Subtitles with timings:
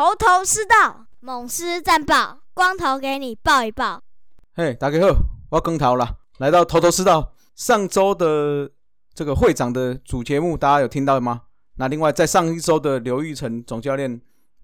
[0.00, 4.02] 头头是道，猛狮战报，光头给你报一报。
[4.54, 5.08] 嘿，大家好，
[5.50, 7.34] 我要更头了，来到头头是道。
[7.54, 8.70] 上周的
[9.12, 11.42] 这个会长的主节目，大家有听到吗？
[11.74, 14.18] 那另外在上一周的刘玉成总教练，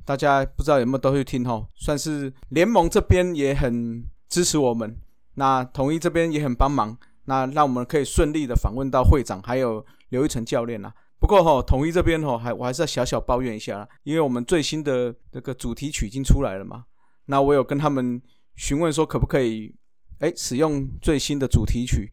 [0.07, 1.67] 大家不知道有没有都去听吼？
[1.75, 4.99] 算是联盟这边也很支持我们，
[5.35, 10.95] 那统一这边也很帮忙，那让我们可以顺利的访问到会长还有刘玉成教练啦。
[11.19, 16.85] 不过哈，统一这边哈，还我还是要小小抱怨一下啦，因为我们最新的这个主题曲已经出来了嘛。
[17.25, 18.21] 那我有跟他们
[18.55, 19.75] 询问说，可不可以
[20.19, 22.13] 哎使用最新的主题曲，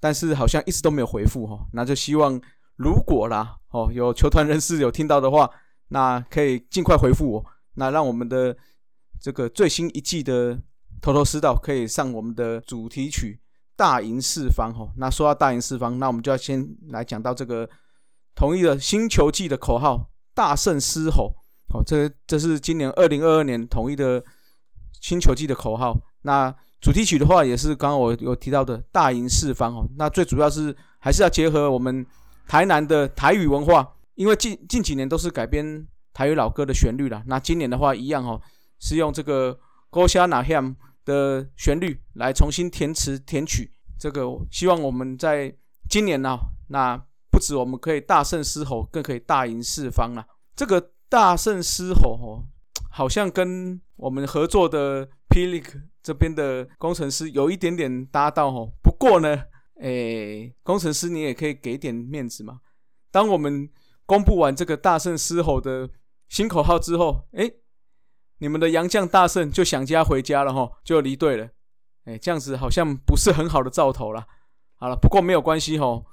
[0.00, 1.64] 但是好像一直都没有回复哈。
[1.72, 2.38] 那就希望
[2.76, 5.48] 如果啦哦，有球团人士有听到的话，
[5.88, 8.54] 那可以尽快回复我，那让我们的
[9.20, 10.60] 这个最新一季的
[11.00, 13.40] 头头是道可以上我们的主题曲
[13.76, 14.92] 《大赢四方》哈。
[14.96, 17.70] 那说到大赢四方，那我们就要先来讲到这个。
[18.40, 21.30] 同意了新球季的口号“大胜狮吼”，
[21.68, 24.24] 好，这这是今年二零二二年统一的
[24.98, 25.94] 新球季的口号。
[26.22, 29.86] 那主题曲的话，也是刚刚我有提到的“大赢四方”哦。
[29.98, 32.06] 那最主要是还是要结合我们
[32.48, 37.22] 台南的台语文化，因为近近几年都是改编台语老歌的旋律了。
[37.26, 38.40] 那今年的话，一样哦，
[38.78, 39.60] 是用这个
[39.92, 40.74] “高虾那 ham”
[41.04, 43.70] 的旋律来重新填词填曲。
[43.98, 45.54] 这个希望我们在
[45.90, 46.98] 今年呢，那。
[47.56, 50.24] 我们可以大胜狮吼，更可以大赢四方啊！
[50.54, 52.44] 这个大胜狮吼哦，
[52.90, 55.62] 好像跟我们合作的霹雳
[56.02, 58.72] 这边的工程师有一点点搭到哦。
[58.82, 59.44] 不过呢，
[59.80, 62.60] 诶，工程师你也可以给点面子嘛。
[63.10, 63.68] 当我们
[64.06, 65.88] 公布完这个大胜狮吼的
[66.28, 67.54] 新口号之后，诶，
[68.38, 71.48] 你们的杨将大胜就想家回家了哈，就离队了。
[72.04, 74.26] 诶，这样子好像不是很好的兆头了。
[74.74, 76.04] 好了，不过没有关系吼。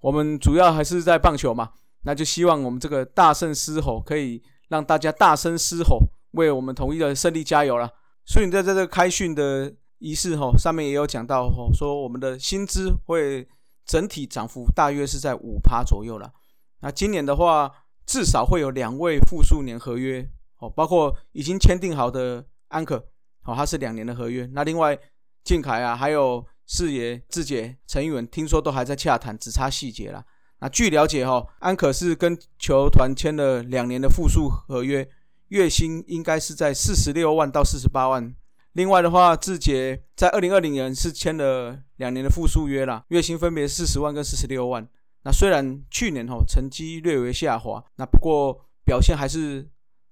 [0.00, 1.70] 我们主要还是在棒球嘛，
[2.02, 5.98] 那就希望我们这个大胜狮吼可以让大家大声狮吼，
[6.32, 7.90] 为我们统一的胜利加油了。
[8.24, 13.48] 所以你在在这个开训的仪式吼上面也有讲到吼，说我们的薪资会
[13.84, 16.32] 整体涨幅大约是在五趴左右了。
[16.80, 17.68] 那今年的话，
[18.06, 22.96] 至少会有两位复数年合约哦，包括已经签订好的安可
[23.44, 24.48] 哦，它是两年的合约。
[24.52, 24.96] 那另外
[25.42, 26.46] 靖凯啊，还有。
[26.70, 30.22] 四爷、志杰、陈宇文听说都还在洽谈，只差细节了。
[30.60, 35.08] 那据了解哈，安可是跟球团签了两年的复数合约，
[35.48, 38.34] 月薪应该是在四十六万到四十八万。
[38.72, 44.86] 另外的话，志杰在二零二零年是签了两年的复数约啦，月薪分别四十万跟四十六万。
[45.22, 49.66] 那虽然去年哈成绩略微下滑，那不过表现还是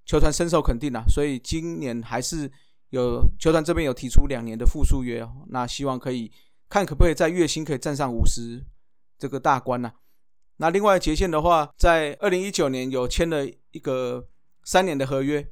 [0.07, 2.51] 球团深受肯定啦，所以今年还是
[2.89, 6.33] 有球团这边有提出两年的复数约，那希望可以。
[6.69, 8.65] 看可不可以在月薪可以站上五十
[9.19, 9.93] 这个大关呢？
[10.57, 14.27] 那另外捷线的话，在二零一九年有签了一个
[14.65, 15.47] 三年的合约，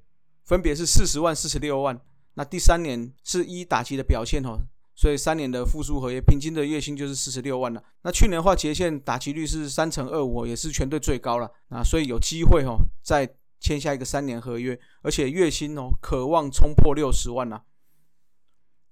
[0.45, 2.01] 分别是四十万、四十六万。
[2.35, 4.59] 那第三年是一打击的表现哦，
[4.95, 7.83] 所以三年的复苏合约平均的月薪就是四十六万了。
[8.03, 11.51] 那去年的话，捷线打击率是三成二五，也是全队最高了。
[11.69, 13.29] 那所以有机会哦，再
[13.61, 17.65] 签下一个三年合约，而且月薪哦，渴望冲破六十万了。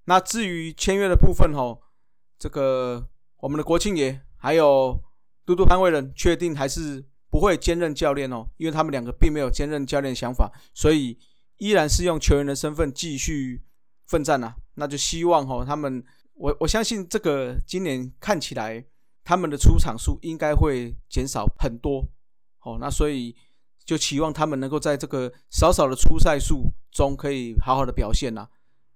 [0.04, 1.80] 那至于签约的部分哦。
[2.42, 5.00] 这个我们的国庆爷还有
[5.46, 11.16] 嘟嘟潘伟人确定还是不会兼任教练哦，因为他们两个并没有兼任教练想法，所以
[11.58, 13.62] 依然是用球员的身份继续
[14.06, 14.56] 奋战呐。
[14.74, 16.04] 那就希望哦，他们
[16.34, 18.84] 我我相信这个今年看起来
[19.22, 22.04] 他们的出场数应该会减少很多
[22.64, 22.76] 哦。
[22.80, 23.36] 那所以
[23.84, 28.48] 就期望他们能够在这个少少的出赛数中可以好好的表现呐。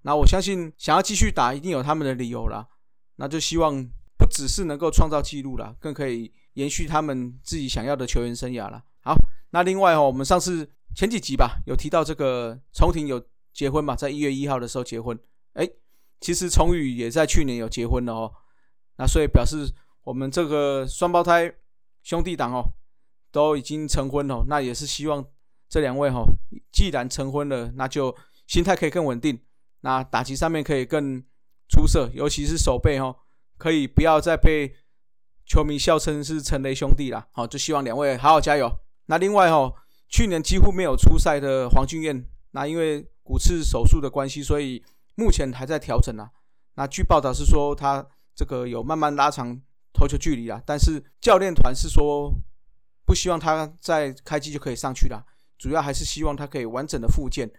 [0.03, 2.67] 那我相信想要继续打一定有他们的理由啦。
[3.17, 3.83] 那就希望
[4.19, 8.83] 不只是能够创造纪录了，更可以延续他们自己想要的球员生涯了。
[9.01, 9.15] 好，
[9.51, 15.19] 那另外哦，我们上次前几集吧，有提到这个重庭有结婚嘛，在一月一号的时候结婚。
[15.55, 15.69] 哎，
[16.21, 18.33] 其实崇宇也在去年有结婚了哦。
[18.99, 21.53] 那所以表示我们这个双胞胎
[22.03, 22.65] 兄弟党哦，
[23.31, 24.45] 都已经成婚了。
[24.49, 25.25] 那也是希望
[25.69, 26.25] 这两位哈，
[26.71, 28.15] 既然成婚了，那就
[28.47, 29.41] 心态可以更稳定，
[29.81, 31.25] 那打击上面可以更。
[31.69, 33.15] 出色，尤其是手背哈，
[33.59, 34.75] 可以不要再被
[35.45, 37.27] 球迷笑称是陈雷兄弟了。
[37.33, 38.71] 好，就希望两位好好加油。
[39.07, 39.75] 那另外哦，
[40.09, 44.85] 去年几乎没有出赛的黄俊彦，那因为骨刺手术的关系，所以
[45.15, 46.31] 目前还在调整啊。
[46.75, 49.61] 那据报道是说他这个有慢慢拉长
[49.93, 52.33] 投球距离啊，但是教练团是说
[53.05, 55.25] 不希望他在开机就可以上去了，
[55.59, 57.51] 主要还是希望他可以完整的复健。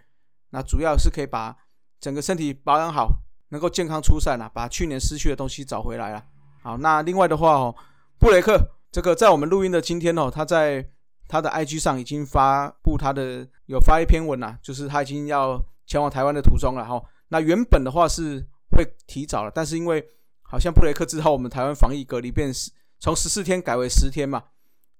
[0.50, 1.56] 那主要是可以把
[2.00, 3.22] 整个身体保养好。
[3.50, 6.24] 能够健康出赛了，把去年失去的东西找回来了。
[6.62, 7.74] 好，那另外的话哦，
[8.18, 8.60] 布雷克
[8.90, 10.86] 这个在我们录音的今天哦，他在
[11.26, 17.02] 他的 IG 上已经发布他的有发一篇文了，就是他已经要前往台湾的途中了哈。
[17.28, 20.04] 那原本的话是会提早了，但是因为
[20.42, 24.42] 好像布雷克之后，我们台湾防疫隔离变十从十四天改为十天嘛，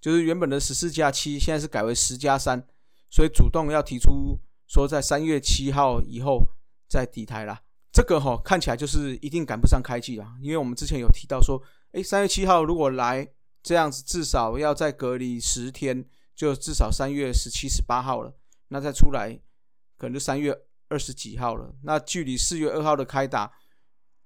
[0.00, 2.62] 就是原本的十四加七，现在是改为十加三，
[3.11, 6.43] 所以主动要提出说在三月七号以后
[6.89, 7.61] 再抵台啦。
[7.93, 11.62] 这个哈看起来就是一定赶不上开季啊，因为我们之前有提到说，
[11.93, 13.29] 诶，三月七号如果来
[13.62, 16.08] 这样子，至少要再隔离十天。
[16.38, 18.32] 就至少三月十七、十八号了，
[18.69, 19.37] 那再出来
[19.96, 20.56] 可能就三月
[20.88, 21.75] 二十几号了。
[21.82, 23.52] 那距离四月二号的开打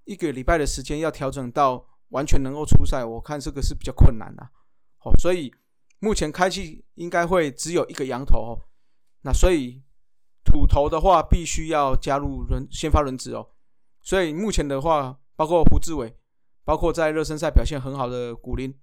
[0.05, 4.47] 一个礼拜的时间，要调整到完全能够出赛，我看这个是比较困难的。
[4.99, 5.51] 好，所以
[6.01, 8.61] 目前开季应该会只有一个羊头哦。
[9.23, 9.83] 那所以
[10.45, 13.52] 土头的话，必须要加入轮先发轮值哦。
[14.03, 16.15] 所以目前的话，包括胡志伟，
[16.65, 18.77] 包括在热身赛表现很好的古林，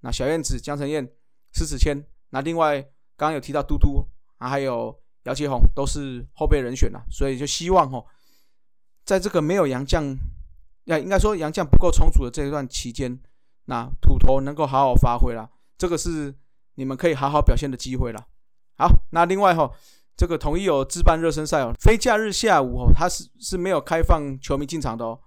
[0.00, 1.12] 那小燕子、江承燕、
[1.52, 2.06] 施子谦。
[2.30, 2.80] 那另外，
[3.16, 4.06] 刚刚有提到嘟嘟
[4.38, 8.06] 啊，还有姚杰宏都是后备人选了，所以就希望哦，
[9.04, 10.16] 在这个没有杨将，
[10.84, 13.20] 那应该说杨将不够充足的这一段期间，
[13.64, 16.34] 那土头能够好好发挥了，这个是
[16.76, 18.28] 你们可以好好表现的机会了。
[18.78, 19.70] 好，那另外哈，
[20.20, 25.18] 这个统一有自办热身赛哦，非假日下午哦，它是是没有开放球迷进场的哦。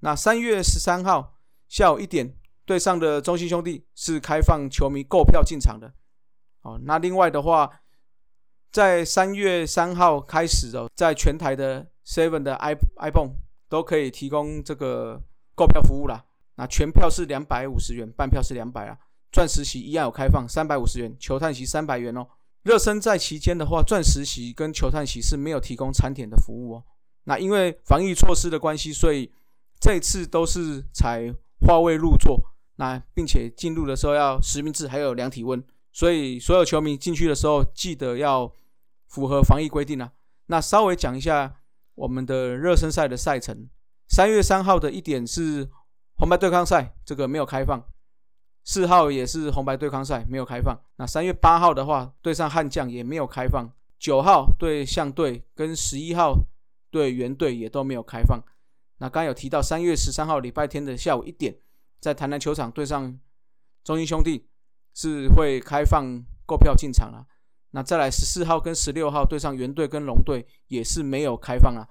[0.00, 1.38] 那三月十三号
[1.70, 5.90] 下午一点对上的中信兄弟是开放球迷购票进场的。
[6.60, 7.80] 哦，那另外的话，
[8.70, 13.30] 在三月三号开始哦，在全台的 Seven 的 i iPhone
[13.70, 15.18] 都可以提供这个
[15.54, 16.22] 购票服务啦。
[16.56, 18.98] 那全票是两百五十元，半票是两百啊。
[19.32, 22.26] 钻石席一样有开放，三百五十元，球探席三百元哦。
[22.62, 26.84] 热身在期间的话，钻石席跟球探席是没有提供餐点的服务哦。
[27.24, 29.32] 那因为防疫措施的关系，所以
[29.80, 31.34] 这次都是采
[31.66, 32.40] 化位入座，
[32.76, 35.62] 那并且进入的时候要实名制，还有量体温。
[35.92, 38.50] 所以，所有球迷进去的时候，记得要
[39.08, 40.12] 符合防疫规定啊。
[40.46, 41.56] 那稍微讲一下
[41.94, 43.68] 我们的热身赛的赛程。
[44.08, 45.68] 三月三号的一点是
[46.16, 47.84] 红白对抗赛，这个没有开放。
[48.64, 50.78] 四号也是红白对抗赛，没有开放。
[50.96, 53.70] 那三月八号的话，对上悍将也没有开放。
[53.98, 56.34] 九号对象队跟十一号
[56.90, 58.42] 对原队也都没有开放。
[58.98, 61.56] 那刚有提到三月十三号礼拜天的下午一点，
[62.00, 63.18] 在台南球场对上
[63.84, 64.48] 中英兄弟。
[64.94, 67.26] 是会开放购票进场了，
[67.70, 71.88] 那再来十四号跟十六号对上原队跟龙队也是没有开放啊。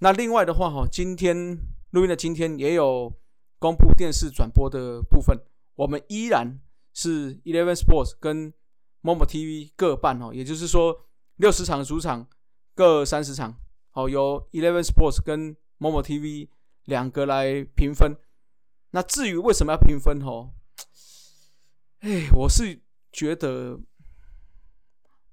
[0.00, 1.56] 那另外的话哈，今天
[1.90, 3.12] 录音的今天也有
[3.58, 5.38] 公布电视转播的部分，
[5.74, 6.60] 我们依然
[6.92, 8.52] 是 Eleven Sports 跟
[9.02, 11.06] Momo TV 各半哦，也就是说
[11.36, 12.28] 六十场主场
[12.74, 13.58] 各三十场，
[13.90, 16.48] 好由 Eleven Sports 跟 Momo TV
[16.84, 18.16] 两个来平分。
[18.90, 20.52] 那至于为什么要平分哦？
[22.00, 22.80] 哎，我是
[23.12, 23.80] 觉得，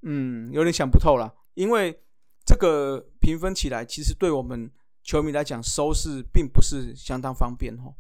[0.01, 1.33] 嗯，有点想不透了。
[1.53, 2.01] 因为
[2.45, 4.71] 这个平分起来，其实对我们
[5.03, 7.93] 球迷来讲，收视并不是相当方便哦。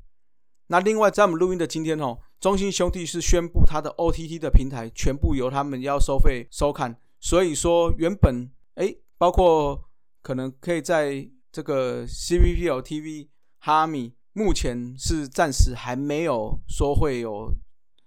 [0.67, 9.89] 那另外，在我们录音的今天哦，中兴兄弟是宣布他的 OTT 的平台全部由他们要收费收看，所以说原本哎，包括
[10.21, 13.27] 可能可以在这个 CPL TV
[13.59, 17.53] 哈米，目前是暂时还没有说会有。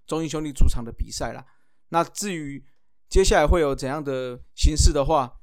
[0.07, 1.45] 中英兄弟主场的比赛啦。
[1.89, 2.63] 那至于
[3.09, 5.41] 接下来会有怎样的形式的话，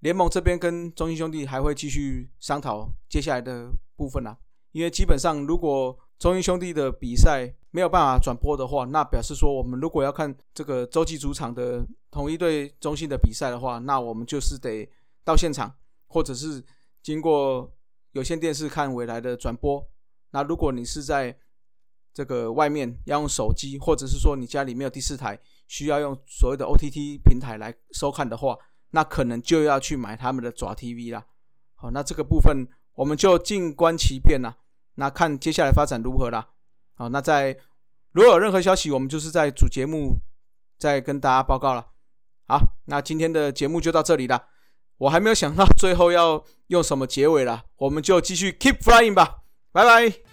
[0.00, 4.36] 联盟这边跟中英兄弟还会继续商讨接下来的部分啦。
[4.72, 14.88] 因为基本上，如果中英兄弟的比赛没有办法转播的话，那表示说我们如果要看这个洲际主场的同一队中心的比赛的话，那我们就是得
[15.24, 15.74] 到现场，
[16.06, 16.62] 或者是
[17.02, 17.68] 经过
[18.12, 19.84] 有线电视看未来的转播。
[20.30, 21.36] 那如果你是在
[22.14, 25.36] 这个外面要用手机，或者是说你家里没有第四台，
[25.66, 28.56] 需要用所谓的 OTT 平台来收看的话，
[28.90, 31.26] 那可能就要去买他们的爪 TV 啦。
[31.74, 32.64] 好，那这个部分
[32.94, 34.58] 我们就静观其变啦。
[34.94, 36.48] 那看接下来发展如何啦。
[36.94, 37.58] 好，那在
[38.12, 40.18] 如果有任何消息，我们就是在主节目
[40.78, 41.86] 再跟大家报告了。
[42.46, 44.48] 好，那今天的节目就到这里了。
[44.98, 49.38] 我还没有想到最后要用什么结尾了，我们就继续 keep flying 吧。
[49.72, 50.31] 拜拜。